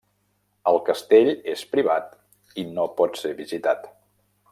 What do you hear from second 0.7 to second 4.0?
castell és privat i no pot ser visitat.